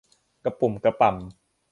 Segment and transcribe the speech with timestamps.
[0.43, 1.19] กระปุ่มกระป่ำ